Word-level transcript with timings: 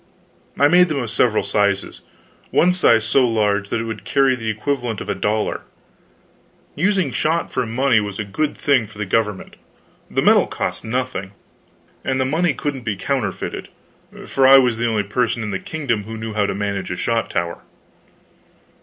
I 0.57 0.67
made 0.67 0.89
them 0.89 0.97
of 0.97 1.11
several 1.11 1.43
sizes 1.43 2.01
one 2.49 2.73
size 2.73 3.03
so 3.05 3.27
large 3.27 3.69
that 3.69 3.79
it 3.79 3.83
would 3.83 4.03
carry 4.03 4.35
the 4.35 4.49
equivalent 4.49 4.99
of 4.99 5.09
a 5.09 5.13
dollar. 5.13 5.61
Using 6.73 7.11
shot 7.11 7.51
for 7.51 7.67
money 7.67 7.99
was 7.99 8.17
a 8.17 8.23
good 8.23 8.57
thing 8.57 8.87
for 8.87 8.97
the 8.97 9.05
government; 9.05 9.57
the 10.09 10.23
metal 10.23 10.47
cost 10.47 10.83
nothing, 10.83 11.33
and 12.03 12.19
the 12.19 12.25
money 12.25 12.55
couldn't 12.55 12.81
be 12.81 12.95
counterfeited, 12.95 13.67
for 14.25 14.47
I 14.47 14.57
was 14.57 14.77
the 14.77 14.87
only 14.87 15.03
person 15.03 15.43
in 15.43 15.51
the 15.51 15.59
kingdom 15.59 16.05
who 16.05 16.17
knew 16.17 16.33
how 16.33 16.47
to 16.47 16.55
manage 16.55 16.89
a 16.89 16.97
shot 16.97 17.29
tower. 17.29 17.59